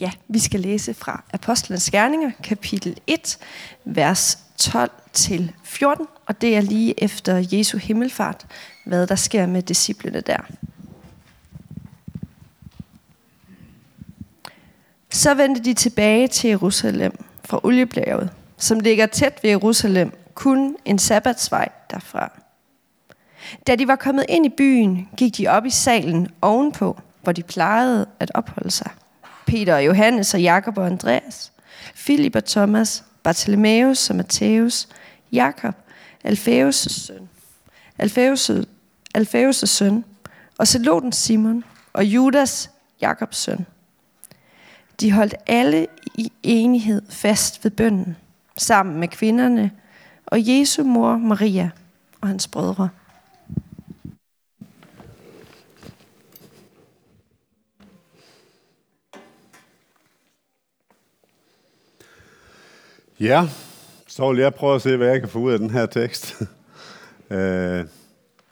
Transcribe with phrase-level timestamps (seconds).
[0.00, 3.38] Ja, vi skal læse fra Apostlenes Gerninger, kapitel 1,
[3.84, 8.46] vers 12 til 14, og det er lige efter Jesu himmelfart,
[8.86, 10.38] hvad der sker med disciplene der.
[15.10, 20.98] Så vendte de tilbage til Jerusalem fra Oliebjerget, som ligger tæt ved Jerusalem, kun en
[20.98, 22.40] sabbatsvej derfra.
[23.66, 27.42] Da de var kommet ind i byen, gik de op i salen ovenpå, hvor de
[27.42, 28.90] plejede at opholde sig.
[29.46, 31.52] Peter og Johannes og Jakob og Andreas,
[31.94, 34.88] Filip og Thomas, Bartholomeus og Matthæus,
[35.32, 35.74] Jakob,
[36.24, 37.28] Alfæus' søn,
[38.02, 38.64] Alfæus'
[39.18, 40.04] Alfæus' søn,
[40.58, 43.66] og Zeloten Simon og Judas, Jakobs søn.
[45.00, 48.16] De holdt alle i enighed fast ved bønden,
[48.56, 49.70] sammen med kvinderne
[50.26, 51.70] og Jesu mor Maria
[52.20, 52.88] og hans brødre.
[63.20, 63.48] Ja,
[64.08, 66.34] så vil jeg prøve at se, hvad jeg kan få ud af den her tekst.
[67.30, 67.84] Øh,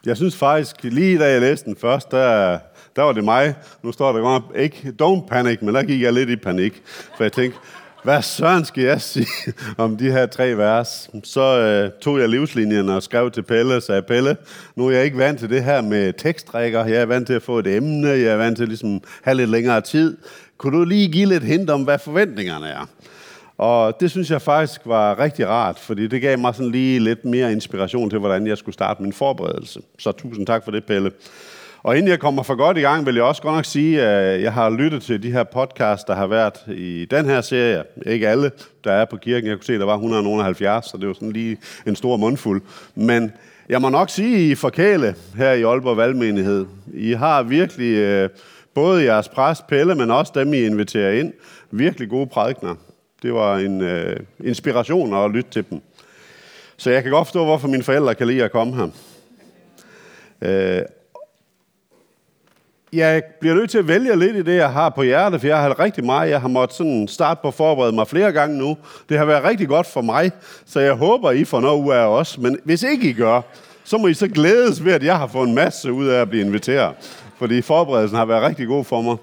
[0.05, 2.59] jeg synes faktisk, lige da jeg læste den først, der,
[2.95, 3.55] der var det mig.
[3.83, 6.81] Nu står der godt ikke don't panic, men der gik jeg lidt i panik.
[7.17, 7.59] For jeg tænkte,
[8.03, 9.27] hvad søren skal jeg sige
[9.77, 11.09] om de her tre vers?
[11.23, 14.37] Så øh, tog jeg livslinjen og skrev til Pelle og sagde, Pelle,
[14.75, 16.85] nu er jeg ikke vant til det her med tekstrækker.
[16.85, 18.07] Jeg er vant til at få et emne.
[18.07, 20.17] Jeg er vant til ligesom at have lidt længere tid.
[20.57, 22.87] Kunne du lige give lidt hint om, hvad forventningerne er?
[23.57, 27.25] Og det synes jeg faktisk var rigtig rart, fordi det gav mig sådan lige lidt
[27.25, 29.81] mere inspiration til, hvordan jeg skulle starte min forberedelse.
[29.99, 31.11] Så tusind tak for det, Pelle.
[31.83, 34.41] Og inden jeg kommer for godt i gang, vil jeg også godt nok sige, at
[34.41, 37.83] jeg har lyttet til de her podcasts, der har været i den her serie.
[38.05, 38.51] Ikke alle,
[38.83, 39.49] der er på kirken.
[39.49, 41.57] Jeg kunne se, at der var 170, så det var sådan lige
[41.87, 42.61] en stor mundfuld.
[42.95, 43.31] Men
[43.69, 46.65] jeg må nok sige, at I forkæle her i Aalborg Valgmenighed.
[46.93, 48.29] I har virkelig, øh,
[48.73, 51.33] både jeres præst Pelle, men også dem, I inviterer ind,
[51.71, 52.75] virkelig gode prædikner.
[53.23, 55.81] Det var en øh, inspiration at lytte til dem.
[56.77, 58.87] Så jeg kan godt forstå, hvorfor mine forældre kan lide at komme her.
[60.41, 60.81] Øh,
[62.93, 65.57] jeg bliver nødt til at vælge lidt i det, jeg har på hjertet, for jeg
[65.57, 66.29] har rigtig meget.
[66.29, 68.77] Jeg har måttet sådan starte på at forberede mig flere gange nu.
[69.09, 70.31] Det har været rigtig godt for mig,
[70.65, 72.37] så jeg håber, I får noget ud af os.
[72.37, 73.41] Men hvis ikke I gør,
[73.83, 76.29] så må I så glædes ved, at jeg har fået en masse ud af at
[76.29, 76.95] blive inviteret.
[77.39, 79.17] Fordi forberedelsen har været rigtig god for mig.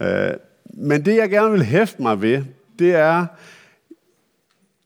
[0.00, 0.34] Øh,
[0.74, 2.42] men det, jeg gerne vil hæfte mig ved,
[2.78, 3.26] det er,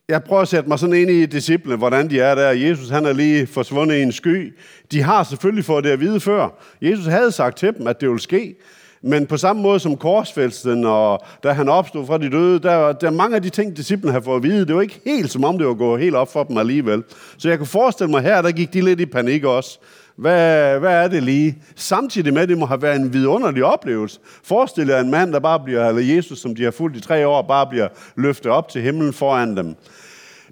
[0.09, 2.51] jeg prøver at sætte mig sådan ind i disciplene, hvordan de er der.
[2.51, 4.55] Jesus han er lige forsvundet i en sky.
[4.93, 6.49] De har selvfølgelig fået det at vide før.
[6.83, 8.55] Jesus havde sagt til dem, at det ville ske.
[9.03, 13.07] Men på samme måde som korsfælsten, og da han opstod fra de døde, der, der
[13.07, 14.67] er mange af de ting, disciplene har fået at vide.
[14.67, 17.03] Det var ikke helt som om det var gået helt op for dem alligevel.
[17.39, 19.79] Så jeg kan forestille mig her, der gik de lidt i panik også.
[20.23, 21.59] Hvad, hvad er det lige?
[21.77, 24.21] Samtidig med, at det må have været en vidunderlig oplevelse.
[24.45, 27.27] Forestil jer en mand, der bare bliver, eller Jesus, som de har fulgt i tre
[27.27, 29.75] år, bare bliver løftet op til himlen foran dem.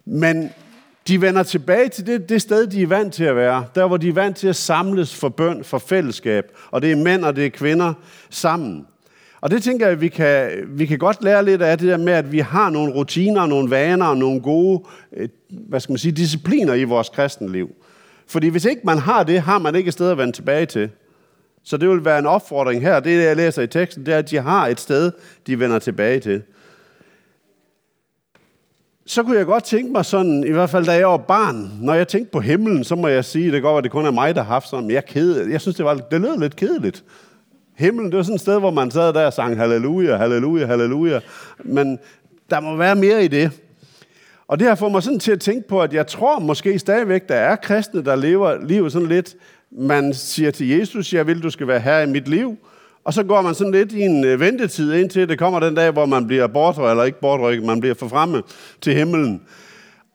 [0.04, 0.50] Men
[1.08, 3.64] de vender tilbage til det, det sted, de er vant til at være.
[3.74, 6.44] Der, hvor de er vant til at samles for bøn, for fællesskab.
[6.70, 7.94] Og det er mænd og det er kvinder
[8.30, 8.86] sammen.
[9.40, 11.96] Og det tænker jeg, at vi kan, vi kan godt lære lidt af det der
[11.96, 14.82] med, at vi har nogle rutiner, nogle vaner og nogle gode
[15.16, 17.70] øh, hvad skal man sige, discipliner i vores kristenliv.
[18.30, 20.90] Fordi hvis ikke man har det, har man ikke et sted at vende tilbage til.
[21.64, 23.00] Så det vil være en opfordring her.
[23.00, 25.12] Det, jeg læser i teksten, det er, at de har et sted,
[25.46, 26.42] de vender tilbage til.
[29.06, 31.94] Så kunne jeg godt tænke mig sådan, i hvert fald da jeg var barn, når
[31.94, 34.34] jeg tænkte på himlen, så må jeg sige, det går, være, det kun er mig,
[34.34, 37.04] der har haft sådan, jeg, kede, jeg synes, det, var, det lød lidt kedeligt.
[37.76, 41.20] Himlen, det var sådan et sted, hvor man sad der og sang halleluja, halleluja, halleluja.
[41.64, 41.98] Men
[42.50, 43.50] der må være mere i det.
[44.50, 47.28] Og det har fået mig sådan til at tænke på, at jeg tror måske stadigvæk,
[47.28, 49.34] der er kristne, der lever livet sådan lidt,
[49.70, 52.56] man siger til Jesus, jeg vil, du skal være her i mit liv.
[53.04, 55.90] Og så går man sådan lidt i en øh, ventetid, indtil det kommer den dag,
[55.90, 58.44] hvor man bliver bortrykket, eller ikke bortrykket, man bliver forfremmet
[58.80, 59.42] til himlen.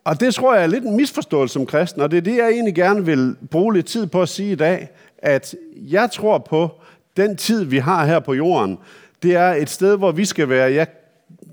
[0.03, 2.49] Og det tror jeg er lidt en misforståelse som kristen, og det er det, jeg
[2.49, 6.69] egentlig gerne vil bruge lidt tid på at sige i dag, at jeg tror på,
[7.17, 8.77] den tid, vi har her på jorden,
[9.23, 10.87] det er et sted, hvor vi skal være, jeg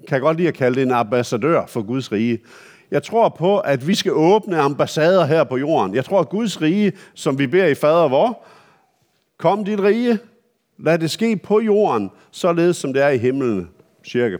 [0.08, 2.38] kan godt lide at kalde det en ambassadør for Guds rige.
[2.90, 5.94] Jeg tror på, at vi skal åbne ambassader her på jorden.
[5.94, 8.44] Jeg tror, at Guds rige, som vi beder i fader vor,
[9.38, 10.18] kom dit rige,
[10.78, 13.68] lad det ske på jorden, således som det er i himlen,
[14.06, 14.36] cirka.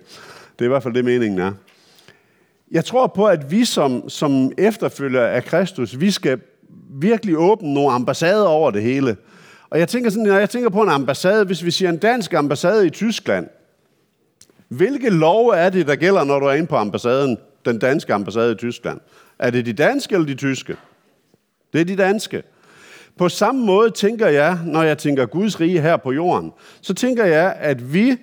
[0.53, 1.53] Det er i hvert fald det, meningen er.
[2.71, 6.41] Jeg tror på, at vi som, som efterfølger af Kristus, vi skal
[7.01, 9.17] virkelig åbne nogle ambassader over det hele.
[9.71, 12.35] Og jeg tænker sådan, når jeg tænker på en ambassade, hvis vi siger en dansk
[12.35, 13.47] ambassade i Tyskland,
[14.77, 17.39] hvilke love er det, der gælder, når du er inde på ambassaden?
[17.65, 19.01] den danske ambassade i Tyskland.
[19.39, 20.77] Er det de danske eller de tyske?
[21.73, 22.43] Det er de danske.
[23.19, 27.25] På samme måde tænker jeg, når jeg tænker Guds rige her på jorden, så tænker
[27.25, 28.17] jeg, at vi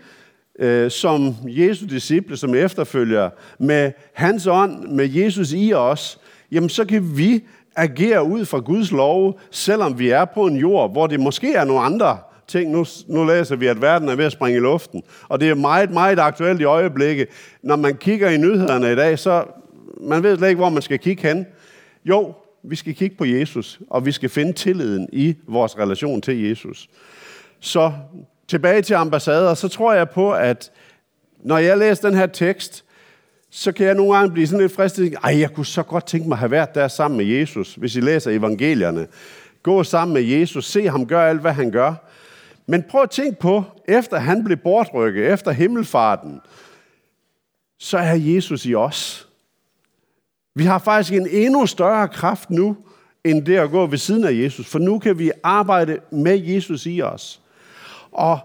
[0.60, 3.30] øh, som Jesu disciple, som efterfølger,
[3.60, 6.20] med hans ånd, med Jesus i os,
[6.52, 7.44] jamen så kan vi
[7.76, 11.64] agere ud fra Guds lov, selvom vi er på en jord, hvor det måske er
[11.64, 12.18] nogle andre
[12.50, 12.72] ting.
[12.72, 15.04] Nu, nu læser vi, at verden er ved at springe i luften.
[15.30, 17.28] Og det er meget, meget aktuelt i øjeblikket.
[17.64, 19.44] Når man kigger i nyhederne i dag, så
[20.02, 21.46] man ved slet ikke, hvor man skal kigge hen.
[22.06, 26.44] Jo, vi skal kigge på Jesus, og vi skal finde tilliden i vores relation til
[26.44, 26.90] Jesus.
[27.60, 27.92] Så
[28.48, 30.72] tilbage til ambassader, så tror jeg på, at
[31.44, 32.86] når jeg læser den her tekst,
[33.50, 35.16] så kan jeg nogle gange blive sådan lidt fristet.
[35.24, 37.96] Ej, jeg kunne så godt tænke mig at have været der sammen med Jesus, hvis
[37.96, 39.08] I læser evangelierne.
[39.64, 41.94] Gå sammen med Jesus, se ham gøre alt, hvad han gør.
[42.70, 46.42] Men prøv at tænke på, efter han blev bortrykket, efter himmelfarten,
[47.78, 49.30] så er Jesus i os.
[50.56, 52.78] Vi har faktisk en endnu større kraft nu,
[53.24, 54.68] end det at gå ved siden af Jesus.
[54.68, 57.42] For nu kan vi arbejde med Jesus i os.
[58.12, 58.40] Og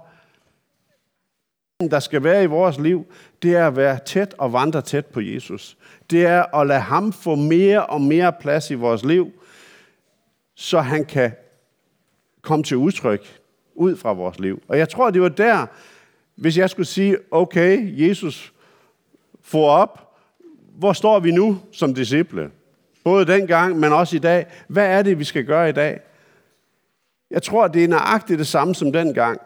[1.81, 3.07] der skal være i vores liv,
[3.43, 5.77] det er at være tæt og vandre tæt på Jesus.
[6.11, 9.33] Det er at lade ham få mere og mere plads i vores liv,
[10.55, 11.33] så han kan
[12.43, 13.44] komme til udtryk
[13.75, 14.63] ud fra vores liv.
[14.69, 15.67] Og jeg tror, det var der,
[16.35, 18.53] hvis jeg skulle sige, okay, Jesus,
[19.43, 20.15] få op,
[20.79, 22.51] hvor står vi nu som disciple?
[23.05, 24.47] Både dengang, men også i dag.
[24.69, 26.01] Hvad er det, vi skal gøre i dag?
[27.31, 29.41] Jeg tror, det er nøjagtigt det samme som dengang.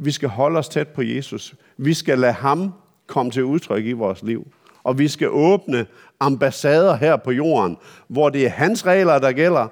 [0.00, 1.54] Vi skal holde os tæt på Jesus.
[1.76, 2.72] Vi skal lade ham
[3.06, 4.46] komme til udtryk i vores liv.
[4.82, 5.86] Og vi skal åbne
[6.20, 7.76] ambassader her på jorden,
[8.08, 9.68] hvor det er hans regler, der gælder.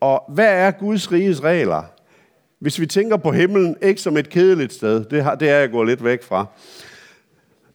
[0.00, 1.82] Og hvad er Guds riges regler?
[2.58, 5.70] Hvis vi tænker på himlen, ikke som et kedeligt sted, det, har, det er jeg
[5.70, 6.46] gået lidt væk fra.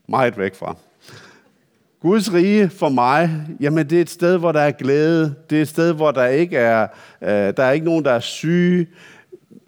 [0.08, 0.76] Meget væk fra.
[2.02, 5.34] Guds rige for mig, jamen det er et sted, hvor der er glæde.
[5.50, 6.86] Det er et sted, hvor der ikke er,
[7.22, 8.86] øh, der er ikke nogen, der er syge.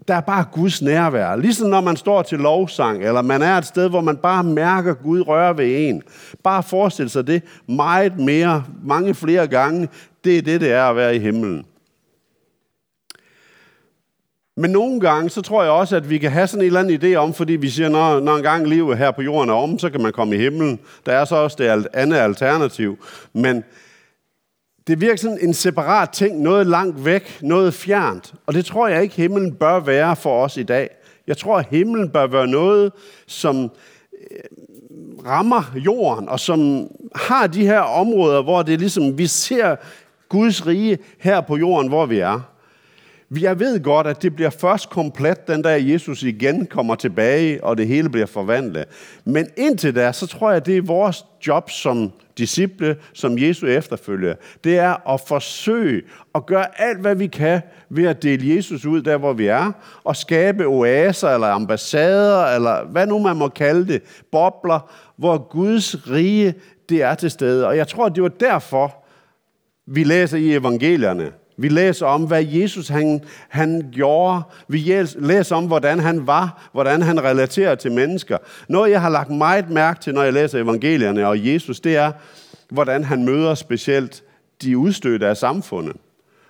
[0.09, 1.37] Der er bare Guds nærvær.
[1.37, 4.95] Ligesom når man står til lovsang, eller man er et sted, hvor man bare mærker
[4.95, 6.03] Gud røre ved en.
[6.45, 9.89] Bare forestil sig det meget mere, mange flere gange.
[10.25, 11.67] Det er det, det er at være i himlen.
[14.57, 17.03] Men nogle gange, så tror jeg også, at vi kan have sådan en eller anden
[17.03, 19.79] idé om, fordi vi siger, når, når en gang livet her på jorden er om,
[19.79, 20.81] så kan man komme i himlen.
[21.07, 22.99] Der er så også det andet alternativ.
[23.33, 23.65] Men
[24.87, 28.35] det virker sådan en separat ting, noget langt væk, noget fjernt.
[28.47, 30.91] Og det tror jeg ikke, himlen bør være for os i dag.
[31.27, 32.93] Jeg tror, at himlen bør være noget,
[33.27, 33.63] som
[34.31, 34.39] øh,
[35.27, 39.77] rammer jorden, og som har de her områder, hvor det er ligesom, vi ser
[40.29, 42.56] Guds rige her på jorden, hvor vi er.
[43.31, 47.79] Jeg ved godt, at det bliver først komplet den dag Jesus igen kommer tilbage, og
[47.79, 48.85] det hele bliver forvandlet.
[49.25, 54.35] Men indtil da, så tror jeg, det er vores job som disciple, som Jesu efterfølger.
[54.65, 56.03] Det er at forsøge
[56.35, 59.73] at gøre alt, hvad vi kan ved at dele Jesus ud der, hvor vi er,
[60.05, 64.03] og skabe oaser eller ambassader, eller hvad nu man må kalde det,
[64.33, 66.55] bobler, hvor Guds rige
[66.89, 67.67] det er til stede.
[67.67, 69.05] Og jeg tror, det var derfor,
[69.87, 74.43] vi læser i evangelierne, vi læser om, hvad Jesus han, han gjorde.
[74.69, 78.39] Vi læser om, hvordan han var, hvordan han relaterer til mennesker.
[78.69, 82.13] Noget, jeg har lagt meget mærke til, når jeg læser evangelierne og Jesus, det er,
[82.71, 84.23] hvordan han møder specielt
[84.63, 85.97] de udstødte af samfundet.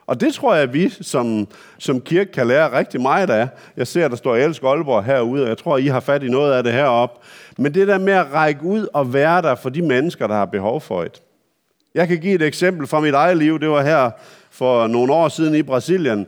[0.06, 1.48] Og det tror jeg, at vi som,
[1.78, 3.48] som kirke kan lære rigtig meget af.
[3.76, 6.22] Jeg ser, at der står Elsk Aalborg herude, og jeg tror, at I har fat
[6.22, 7.26] i noget af det heroppe.
[7.58, 10.44] Men det der med at række ud og være der for de mennesker, der har
[10.44, 11.22] behov for det.
[11.94, 13.60] Jeg kan give et eksempel fra mit eget liv.
[13.60, 14.10] Det var her
[14.58, 16.26] for nogle år siden i Brasilien,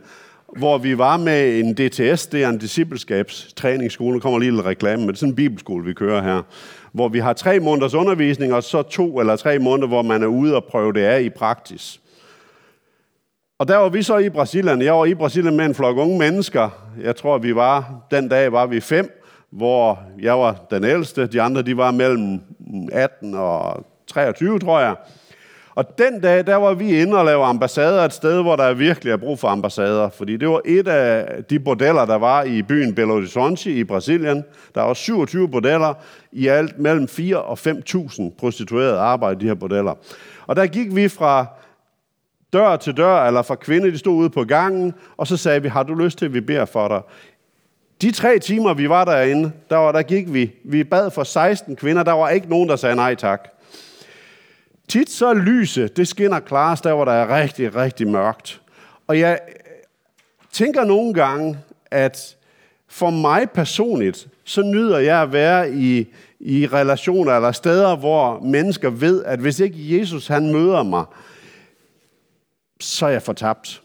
[0.58, 4.12] hvor vi var med en DTS, det er en discipleskabstræningsskole.
[4.12, 6.42] Nu kommer lige lidt reklame, men det er sådan en bibelskole, vi kører her.
[6.92, 10.26] Hvor vi har tre måneders undervisning, og så to eller tre måneder, hvor man er
[10.26, 12.00] ude og prøve det af i praksis.
[13.58, 14.82] Og der var vi så i Brasilien.
[14.82, 16.68] Jeg var i Brasilien med en flok unge mennesker.
[17.02, 21.26] Jeg tror, vi var, den dag var vi fem, hvor jeg var den ældste.
[21.26, 22.40] De andre, de var mellem
[22.92, 24.94] 18 og 23, tror jeg.
[25.78, 29.12] Og den dag, der var vi inde og lave ambassader et sted, hvor der virkelig
[29.12, 30.08] er brug for ambassader.
[30.08, 34.44] Fordi det var et af de bordeller, der var i byen Belo Horizonte i Brasilien.
[34.75, 35.94] Der var 27 bordeller.
[36.32, 39.94] I alt mellem 4 og 5.000 prostituerede arbejde i de her bordeller.
[40.47, 41.47] Og der gik vi fra
[42.52, 45.68] dør til dør, eller fra kvinder, de stod ude på gangen, og så sagde vi,
[45.68, 47.00] har du lyst til, at vi beder for dig?
[48.02, 50.52] De tre timer, vi var derinde, der, var, der gik vi.
[50.64, 52.02] Vi bad for 16 kvinder.
[52.02, 53.49] Der var ikke nogen, der sagde nej tak.
[54.88, 58.61] Tit så er lyset, det skinner klarest der, hvor der er rigtig, rigtig mørkt.
[59.07, 59.54] Og jeg øh,
[60.52, 61.59] tænker nogle gange,
[61.90, 62.37] at
[62.88, 66.07] for mig personligt, så nyder jeg at være i,
[66.40, 71.04] i relationer eller steder, hvor mennesker ved, at hvis ikke Jesus han møder mig,
[72.80, 73.83] så er jeg fortabt.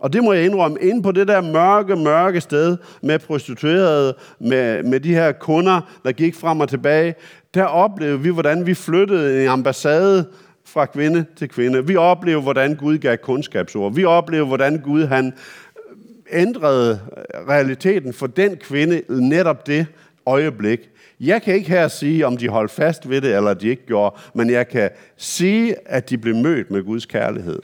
[0.00, 4.82] Og det må jeg indrømme, inde på det der mørke, mørke sted med prostituerede, med,
[4.82, 7.14] med de her kunder, der gik frem og tilbage,
[7.54, 10.26] der oplevede vi, hvordan vi flyttede en ambassade
[10.76, 11.86] fra kvinde til kvinde.
[11.86, 13.94] Vi oplever, hvordan Gud gav kundskabsord.
[13.94, 19.86] Vi oplever, hvordan Gud han øh, ændrede øh, realiteten for den kvinde netop det
[20.26, 20.80] øjeblik.
[21.20, 24.16] Jeg kan ikke her sige, om de holdt fast ved det, eller de ikke gjorde,
[24.34, 27.58] men jeg kan sige, at de blev mødt med Guds kærlighed.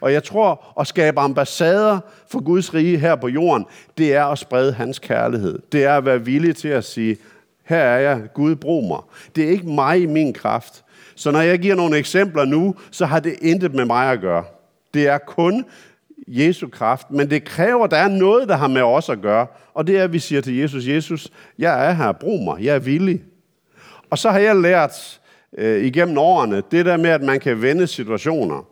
[0.00, 1.98] Og jeg tror, at skabe ambassader
[2.30, 3.66] for Guds rige her på jorden,
[3.98, 5.58] det er at sprede hans kærlighed.
[5.72, 7.16] Det er at være villig til at sige,
[7.64, 9.00] her er jeg, Gud brug mig.
[9.36, 10.84] Det er ikke mig i min kraft.
[11.14, 14.44] Så når jeg giver nogle eksempler nu, så har det intet med mig at gøre.
[14.94, 15.64] Det er kun
[16.28, 19.46] Jesu kraft, men det kræver, at der er noget, der har med os at gøre.
[19.74, 21.28] Og det er, at vi siger til Jesus, Jesus,
[21.58, 23.22] jeg er her, brug mig, jeg er villig.
[24.10, 25.20] Og så har jeg lært
[25.58, 28.66] øh, igennem årene, det der med, at man kan vende situationer.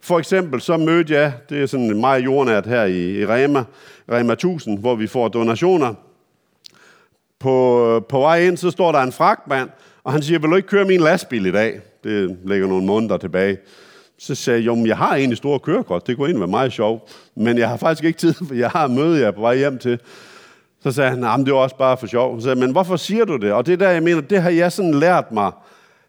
[0.00, 3.64] For eksempel så mødte jeg, det er sådan meget jordnært her i, i Rema,
[4.12, 5.94] Rema 1000, hvor vi får donationer.
[7.44, 9.70] På, øh, på vej ind, så står der en fragtmand,
[10.04, 11.80] og han siger, vil du ikke køre min lastbil i dag?
[12.04, 13.58] Det ligger nogle måneder tilbage.
[14.18, 17.02] Så sagde jeg, jo, jeg har egentlig store kørekort, det kunne egentlig være meget sjovt,
[17.36, 19.78] men jeg har faktisk ikke tid, for jeg har møde, jeg er på vej hjem
[19.78, 19.98] til.
[20.82, 22.40] Så sagde han, nah, det var også bare for sjov.
[22.40, 23.52] Så sagde men hvorfor siger du det?
[23.52, 25.52] Og det der, jeg mener, det har jeg sådan lært mig.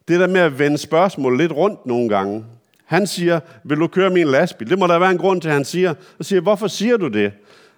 [0.08, 2.46] Det der med at vende spørgsmål lidt rundt nogle gange.
[2.86, 4.70] Han siger, vil du køre min lastbil?
[4.70, 5.94] Det må der være en grund til, at han siger.
[6.18, 7.32] Så siger hvorfor siger du det?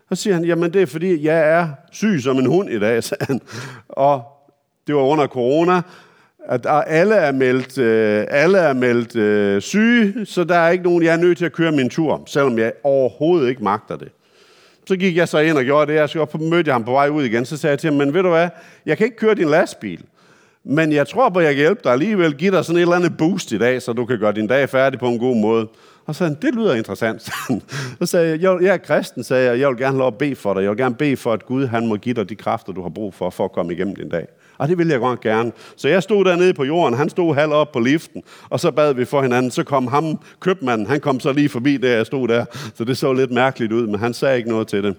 [0.09, 3.03] Så siger han, jamen det er fordi, jeg er syg som en hund i dag,
[3.03, 3.41] sagde han.
[3.89, 4.23] Og
[4.87, 5.81] det var under corona,
[6.49, 11.03] at alle er meldt, øh, alle er meldt øh, syge, så der er ikke nogen,
[11.03, 14.09] jeg er nødt til at køre min tur, selvom jeg overhovedet ikke magter det.
[14.87, 17.09] Så gik jeg så ind og gjorde det, og så mødte jeg ham på vej
[17.09, 18.49] ud igen, så sagde jeg til ham, men ved du hvad,
[18.85, 20.01] jeg kan ikke køre din lastbil,
[20.69, 22.95] men jeg tror på, at jeg kan hjælpe dig alligevel, Giv dig sådan et eller
[22.95, 25.67] andet boost i dag, så du kan gøre din dag færdig på en god måde.
[26.05, 27.21] Og så sagde han, det lyder interessant.
[27.99, 30.53] så sagde jeg, jeg er kristen, sagde jeg, jeg vil gerne lov at bede for
[30.53, 30.61] dig.
[30.61, 32.89] Jeg vil gerne bede for, at Gud han må give dig de kræfter, du har
[32.89, 34.27] brug for, for at komme igennem din dag.
[34.57, 35.51] Og det ville jeg godt gerne.
[35.75, 38.93] Så jeg stod dernede på jorden, han stod halv op på liften, og så bad
[38.93, 39.51] vi for hinanden.
[39.51, 42.45] Så kom ham, købmanden, han kom så lige forbi, der jeg stod der.
[42.75, 44.95] Så det så lidt mærkeligt ud, men han sagde ikke noget til det.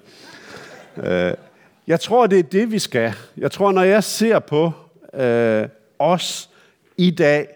[1.05, 1.33] Øh,
[1.87, 3.13] jeg tror, det er det, vi skal.
[3.37, 4.73] Jeg tror, når jeg ser på
[5.15, 6.51] øh, os
[6.97, 7.47] i dag,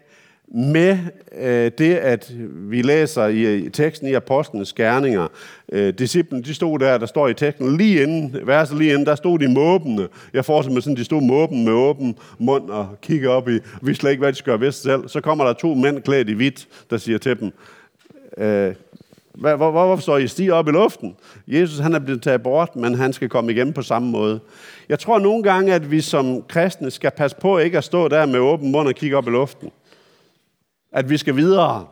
[0.54, 0.98] med
[1.38, 2.32] øh, det, at
[2.70, 5.28] vi læser i teksten i Apostlenes Gerninger.
[5.72, 9.14] Øh, disciplen, de stod der, der står i teksten, lige inden, verset lige inden, der
[9.14, 10.08] stod de måbende.
[10.32, 13.94] Jeg forestiller mig sådan, de stod måben med åben mund og kigger op i, vi
[13.94, 15.08] slet ikke, hvad de skal gøre ved sig selv.
[15.08, 17.52] Så kommer der to mænd klædt i hvidt, der siger til dem,
[18.38, 18.74] øh,
[19.34, 21.16] hvor, hvor, hvorfor står I stiger op i luften?
[21.46, 24.40] Jesus han er blevet taget bort, men han skal komme igen på samme måde.
[24.88, 28.26] Jeg tror nogle gange, at vi som kristne skal passe på ikke at stå der
[28.26, 29.70] med åben mund og kigge op i luften
[30.92, 31.86] at vi skal videre.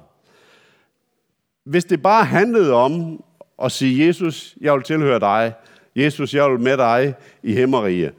[1.65, 3.23] Hvis det bare handlede om
[3.63, 5.53] at sige, Jesus, jeg vil tilhøre dig.
[5.97, 8.13] Jesus, jeg vil med dig i himmerige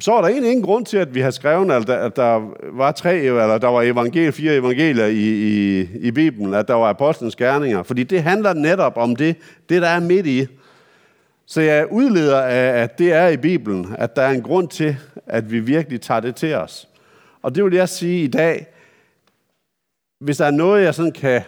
[0.00, 2.52] så er der egentlig ingen grund til, at vi har skrevet, at der, at der
[2.72, 5.28] var tre, eller der var evangel, fire evangelier i,
[5.80, 7.82] i, i Bibelen, at der var apostlenes gerninger.
[7.82, 9.36] Fordi det handler netop om det,
[9.68, 10.46] det der er midt i.
[11.46, 14.96] Så jeg udleder af, at det er i Bibelen, at der er en grund til,
[15.26, 16.88] at vi virkelig tager det til os.
[17.42, 18.66] Og det vil jeg sige i dag,
[20.20, 21.42] hvis der er noget, jeg sådan kan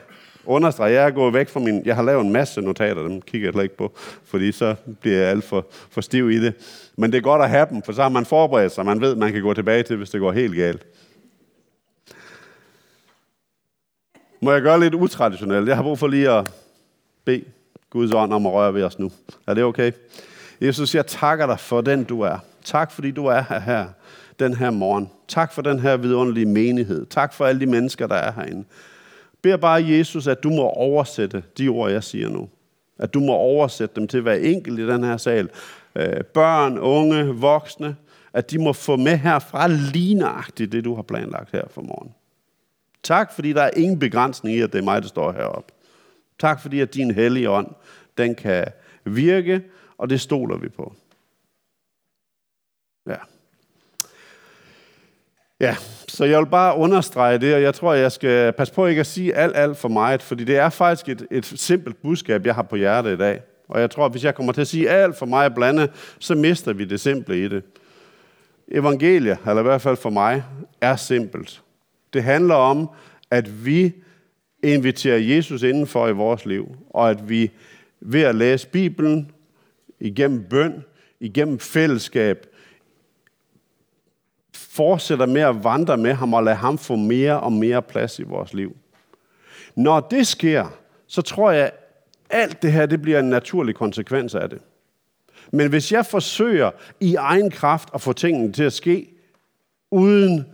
[0.49, 1.83] understrege, jeg er gået væk fra min...
[1.85, 3.93] Jeg har lavet en masse notater, dem kigger jeg slet ikke på,
[4.25, 6.55] fordi så bliver jeg alt for, for stiv i det.
[6.97, 9.15] Men det er godt at have dem, for så har man forberedt sig, man ved,
[9.15, 10.87] man kan gå tilbage til, hvis det går helt galt.
[14.43, 15.69] Må jeg gøre lidt utraditionelt?
[15.69, 16.51] Jeg har brug for lige at
[17.25, 17.45] bede
[17.91, 19.13] Guds ånd om at røre ved os nu.
[19.47, 19.93] Er det okay?
[20.61, 22.39] Jesus, jeg takker dig for den, du er.
[22.65, 23.59] Tak, fordi du er her.
[23.59, 23.87] her
[24.39, 25.11] den her morgen.
[25.29, 27.07] Tak for den her vidunderlige menighed.
[27.07, 28.65] Tak for alle de mennesker, der er herinde.
[29.43, 32.49] Bed bare Jesus, at du må oversætte de ord, jeg siger nu.
[32.99, 35.51] At du må oversætte dem til hver enkelt i den her sal.
[35.97, 37.97] Øh, børn, unge, voksne.
[38.33, 42.15] At de må få med herfra ligneragtigt det, du har planlagt her for morgen.
[43.03, 45.73] Tak, fordi der er ingen begrænsning i, at det er mig, der står heroppe.
[46.39, 47.75] Tak, fordi at din hellige ånd,
[48.19, 48.67] den kan
[49.05, 49.63] virke,
[49.99, 50.95] og det stoler vi på.
[53.07, 53.17] Ja.
[55.61, 55.77] Ja,
[56.09, 59.07] så jeg vil bare understrege det, og jeg tror, jeg skal passe på ikke at
[59.07, 62.63] sige alt, alt for meget, fordi det er faktisk et, et simpelt budskab, jeg har
[62.63, 63.41] på hjertet i dag.
[63.69, 65.89] Og jeg tror, at hvis jeg kommer til at sige alt for meget blande,
[66.19, 67.63] så mister vi det simple i det.
[68.69, 70.45] Evangeliet, eller i hvert fald for mig,
[70.81, 71.63] er simpelt.
[72.13, 72.91] Det handler om,
[73.31, 73.93] at vi
[74.63, 77.51] inviterer Jesus indenfor i vores liv, og at vi
[78.01, 79.31] ved at læse Bibelen,
[80.01, 80.85] igennem bøn,
[81.21, 82.47] igennem fællesskab,
[84.79, 88.23] fortsætter med at vandre med ham og lade ham få mere og mere plads i
[88.23, 88.77] vores liv.
[89.77, 90.67] Når det sker,
[91.07, 91.73] så tror jeg,
[92.31, 94.59] Alt det her, det bliver en naturlig konsekvens af det.
[95.53, 96.71] Men hvis jeg forsøger
[97.01, 99.11] i egen kraft at få tingene til at ske,
[99.91, 100.47] uden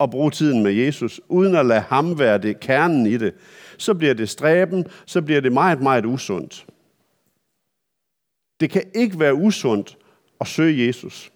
[0.00, 3.34] at bruge tiden med Jesus, uden at lade ham være det kernen i det,
[3.78, 6.66] så bliver det stræben, så bliver det meget, meget usundt.
[8.60, 9.98] Det kan ikke være usundt
[10.40, 11.32] at søge Jesus.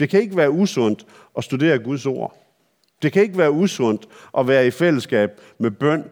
[0.00, 1.06] Det kan ikke være usundt
[1.38, 2.36] at studere Guds ord.
[3.02, 4.08] Det kan ikke være usundt
[4.38, 6.04] at være i fællesskab med bøn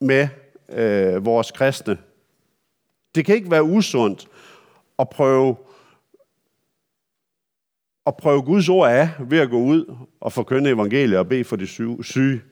[0.00, 0.28] med
[0.68, 1.98] øh, vores kristne.
[3.14, 4.28] Det kan ikke være usundt
[4.98, 5.56] at prøve
[8.06, 11.56] at prøve Guds ord af ved at gå ud og forkynde evangeliet og bede for
[11.56, 11.66] de
[12.02, 12.42] syge.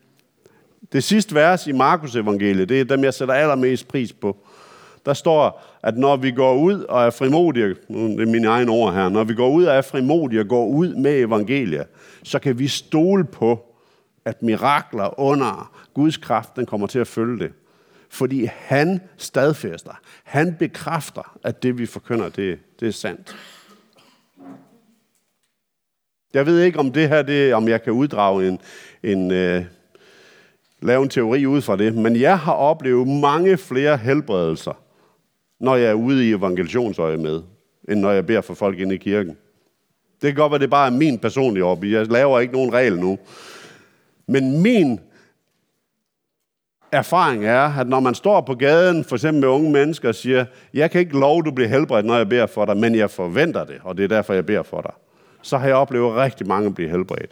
[0.93, 4.47] Det sidste vers i Markus evangeliet, det er dem, jeg sætter allermest pris på.
[5.09, 8.95] Der står, at når vi går ud og er frimodige, det er mine egne ord
[8.95, 11.87] her, når vi går ud og er frimodige og går ud med evangeliet,
[12.23, 13.75] så kan vi stole på,
[14.25, 17.53] at mirakler under Guds kraft, den kommer til at følge det.
[18.11, 23.37] Fordi han stadfæster, han bekræfter, at det vi forkynder, det, det er sandt.
[26.35, 28.61] Jeg ved ikke, om det her, det, om jeg kan uddrage en,
[29.03, 29.65] en øh,
[30.83, 34.73] lave en teori ud fra det, men jeg har oplevet mange flere helbredelser,
[35.61, 37.43] når jeg er ude i evangelisationsøje med,
[37.89, 39.37] end når jeg beder for folk inde i kirken.
[40.23, 41.93] Det kan godt være, det bare er min personlige hobby.
[41.93, 43.19] Jeg laver ikke nogen regel nu.
[44.27, 45.01] Men min
[46.93, 50.45] erfaring er, at når man står på gaden, for eksempel med unge mennesker, og siger,
[50.75, 53.65] jeg kan ikke love, du bliver helbredt, når jeg beder for dig, men jeg forventer
[53.65, 54.93] det, og det er derfor, jeg beder for dig.
[55.43, 57.31] Så har jeg oplevet rigtig mange blive helbredt.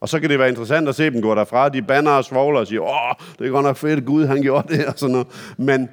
[0.00, 1.68] Og så kan det være interessant at se dem gå derfra.
[1.68, 4.76] De banner og svogler og siger, åh, det er godt nok fedt, Gud han gjorde
[4.76, 5.26] det, og sådan noget.
[5.56, 5.88] Men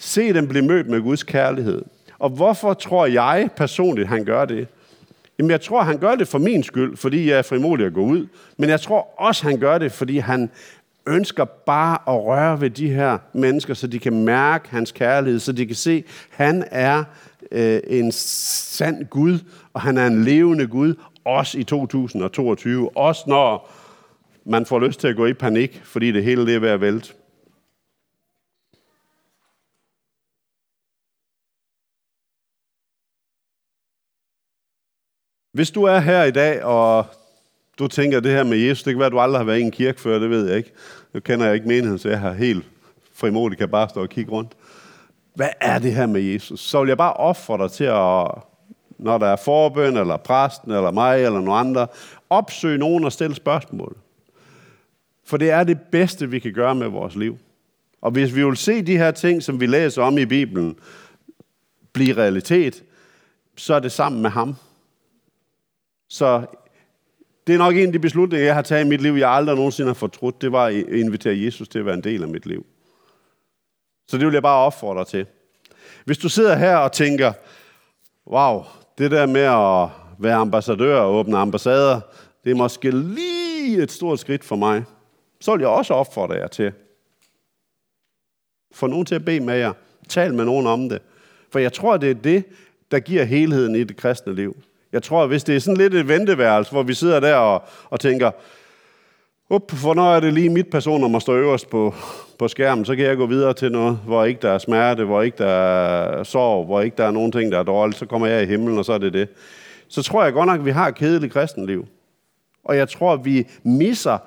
[0.00, 1.82] se dem blive mødt med Guds kærlighed.
[2.18, 4.68] Og hvorfor tror jeg personligt, han gør det?
[5.38, 8.00] Jamen, jeg tror, han gør det for min skyld, fordi jeg er frimodig at gå
[8.00, 8.26] ud.
[8.56, 10.50] Men jeg tror også, han gør det, fordi han
[11.06, 15.52] ønsker bare at røre ved de her mennesker, så de kan mærke hans kærlighed, så
[15.52, 17.04] de kan se, at han er
[17.52, 19.38] øh, en sand Gud,
[19.72, 23.70] og han er en levende Gud, også i 2022, også når
[24.44, 26.80] man får lyst til at gå i panik, fordi det hele det er ved at
[26.80, 27.12] vælte.
[35.52, 37.06] Hvis du er her i dag, og
[37.78, 39.62] du tænker, det her med Jesus, det kan være, at du aldrig har været i
[39.62, 40.72] en kirke før, det ved jeg ikke.
[41.14, 42.64] Nu kender jeg ikke menigheden, så jeg har helt
[43.14, 44.52] frimodigt kan bare stå og kigge rundt.
[45.34, 46.60] Hvad er det her med Jesus?
[46.60, 48.28] Så vil jeg bare opfordre dig til at,
[48.98, 51.86] når der er forbøn, eller præsten, eller mig, eller nogen andre,
[52.30, 53.96] opsøge nogen og stille spørgsmål.
[55.24, 57.38] For det er det bedste, vi kan gøre med vores liv.
[58.00, 60.76] Og hvis vi vil se de her ting, som vi læser om i Bibelen,
[61.92, 62.82] blive realitet,
[63.56, 64.56] så er det sammen med ham.
[66.10, 66.46] Så
[67.46, 69.56] det er nok en af de beslutninger, jeg har taget i mit liv, jeg aldrig
[69.56, 70.42] nogensinde har fortrudt.
[70.42, 72.66] Det var at invitere Jesus til at være en del af mit liv.
[74.08, 75.26] Så det vil jeg bare opfordre til.
[76.04, 77.32] Hvis du sidder her og tænker,
[78.26, 78.64] wow,
[78.98, 82.00] det der med at være ambassadør og åbne ambassader,
[82.44, 84.84] det er måske lige et stort skridt for mig.
[85.40, 86.72] Så vil jeg også opfordre jer til.
[88.72, 89.72] Få nogen til at bede med jer.
[90.08, 91.02] Tal med nogen om det.
[91.50, 92.44] For jeg tror, det er det,
[92.90, 94.56] der giver helheden i det kristne liv.
[94.92, 98.00] Jeg tror, hvis det er sådan lidt et venteværelse, hvor vi sidder der og, og
[98.00, 98.30] tænker,
[99.50, 101.94] up, hvornår er det lige mit personnummer står øverst på,
[102.38, 105.22] på skærmen, så kan jeg gå videre til noget, hvor ikke der er smerte, hvor
[105.22, 108.26] ikke der er sorg, hvor ikke der er nogen ting, der er dårligt, så kommer
[108.26, 109.28] jeg i himlen, og så er det det.
[109.88, 111.86] Så tror jeg godt nok, at vi har et kedeligt kristenliv.
[112.64, 114.18] Og jeg tror, at vi misser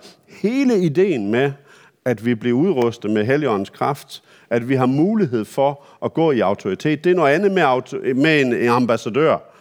[0.41, 1.51] hele ideen med,
[2.05, 6.39] at vi bliver udrustet med Helligåndens kraft, at vi har mulighed for at gå i
[6.39, 7.03] autoritet.
[7.03, 9.52] Det er noget andet med, med en ambassadør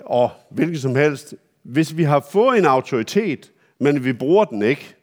[0.00, 4.96] og hvilket som helst, hvis vi har fået en autoritet, men vi bruger den ikke,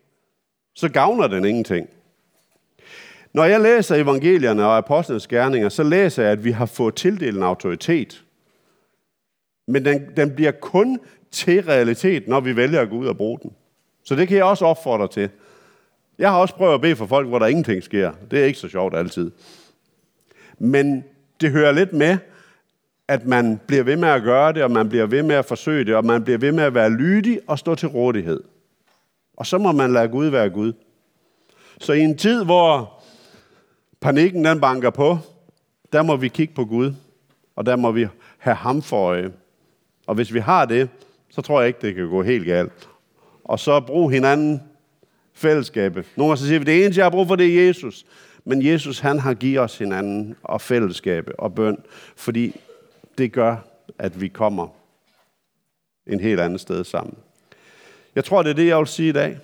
[0.75, 1.89] så gavner den ingenting.
[3.33, 7.37] Når jeg læser evangelierne og apostlenes gerninger, så læser jeg, at vi har fået tildelt
[7.37, 8.23] en autoritet.
[9.67, 10.99] Men den, den bliver kun
[11.31, 13.51] til realitet, når vi vælger at gå ud og bruge den.
[14.03, 15.29] Så det kan jeg også opfordre til.
[16.19, 18.11] Jeg har også prøvet at bede for folk, hvor der ingenting sker.
[18.31, 19.31] Det er ikke så sjovt altid.
[20.59, 21.03] Men
[21.41, 22.17] det hører lidt med,
[23.07, 25.85] at man bliver ved med at gøre det, og man bliver ved med at forsøge
[25.85, 28.43] det, og man bliver ved med at være lydig og stå til rådighed.
[29.37, 30.73] Og så må man lade Gud være Gud.
[31.79, 32.93] Så i en tid, hvor
[34.01, 35.17] panikken den banker på,
[35.93, 36.93] der må vi kigge på Gud,
[37.55, 39.31] og der må vi have ham for øje.
[40.07, 40.89] Og hvis vi har det,
[41.29, 42.89] så tror jeg ikke, det kan gå helt galt.
[43.43, 44.61] Og så brug hinanden
[45.33, 46.05] fællesskabet.
[46.15, 48.05] Nogle gange så siger vi, det eneste, jeg har brug for, det er Jesus.
[48.45, 51.77] Men Jesus, han har givet os hinanden og fællesskabet og bøn,
[52.15, 52.55] fordi
[53.17, 53.57] det gør,
[53.99, 54.67] at vi kommer
[56.07, 57.17] en helt anden sted sammen.
[58.15, 59.37] Jeg tror, det er det, jeg vil sige i dag.